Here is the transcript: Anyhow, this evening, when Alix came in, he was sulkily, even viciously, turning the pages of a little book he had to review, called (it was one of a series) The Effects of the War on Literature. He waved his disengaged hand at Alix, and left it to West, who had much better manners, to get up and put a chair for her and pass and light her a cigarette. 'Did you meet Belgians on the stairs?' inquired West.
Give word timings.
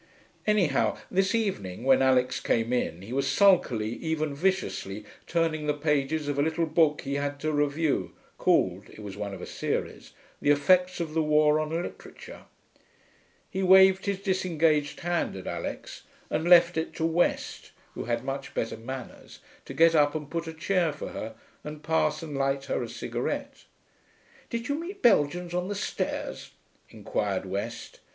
Anyhow, 0.47 0.97
this 1.11 1.35
evening, 1.35 1.83
when 1.83 2.01
Alix 2.01 2.39
came 2.39 2.73
in, 2.73 3.03
he 3.03 3.13
was 3.13 3.27
sulkily, 3.29 3.89
even 3.97 4.33
viciously, 4.33 5.05
turning 5.27 5.67
the 5.67 5.75
pages 5.75 6.27
of 6.27 6.39
a 6.39 6.41
little 6.41 6.65
book 6.65 7.01
he 7.01 7.13
had 7.17 7.39
to 7.41 7.51
review, 7.51 8.15
called 8.39 8.89
(it 8.89 8.97
was 9.03 9.15
one 9.15 9.31
of 9.31 9.43
a 9.43 9.45
series) 9.45 10.13
The 10.41 10.49
Effects 10.49 10.99
of 11.01 11.13
the 11.13 11.21
War 11.21 11.59
on 11.59 11.69
Literature. 11.69 12.45
He 13.47 13.61
waved 13.61 14.07
his 14.07 14.17
disengaged 14.19 15.01
hand 15.01 15.35
at 15.35 15.45
Alix, 15.45 16.01
and 16.31 16.49
left 16.49 16.77
it 16.77 16.95
to 16.95 17.05
West, 17.05 17.71
who 17.93 18.05
had 18.05 18.23
much 18.25 18.55
better 18.55 18.77
manners, 18.77 19.37
to 19.65 19.73
get 19.75 19.93
up 19.93 20.15
and 20.15 20.31
put 20.31 20.47
a 20.47 20.53
chair 20.55 20.91
for 20.91 21.09
her 21.09 21.35
and 21.63 21.83
pass 21.83 22.23
and 22.23 22.35
light 22.35 22.65
her 22.65 22.81
a 22.81 22.89
cigarette. 22.89 23.65
'Did 24.49 24.67
you 24.67 24.73
meet 24.79 25.03
Belgians 25.03 25.53
on 25.53 25.67
the 25.67 25.75
stairs?' 25.75 26.49
inquired 26.89 27.45
West. 27.45 27.99